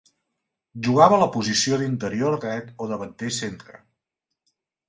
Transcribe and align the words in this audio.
Jugava 0.87 1.15
a 1.17 1.19
la 1.25 1.27
posició 1.35 1.79
d'interior 1.83 2.39
dret 2.47 2.73
o 2.87 2.91
davanter 2.93 3.33
centre. 3.39 3.81